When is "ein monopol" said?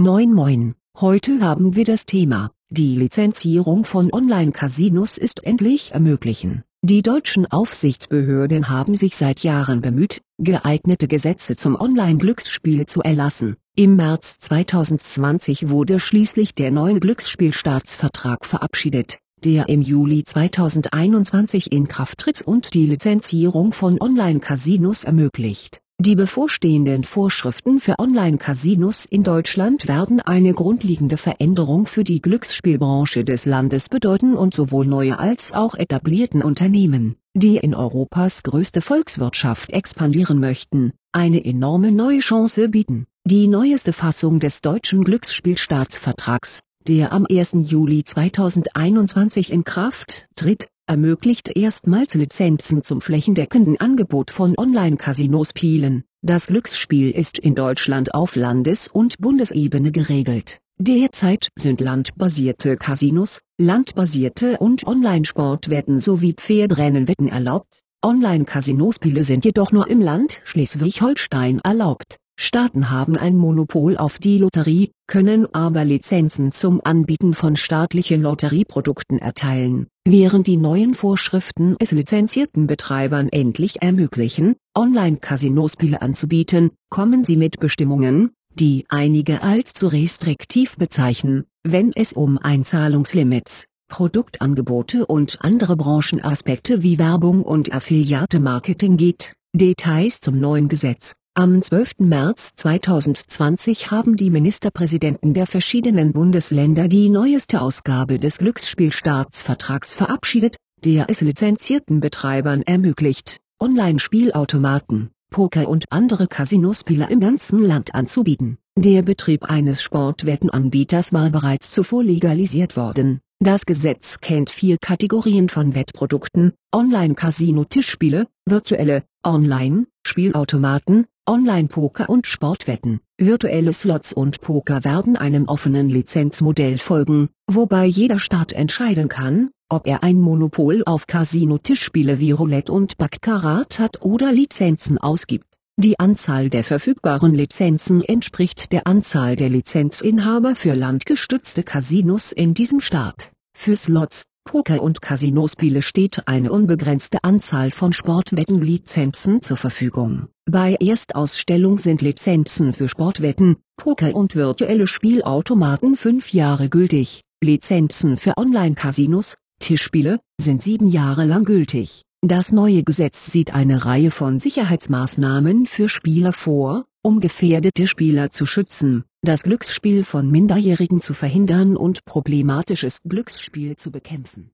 73.16-73.96, 140.02-140.82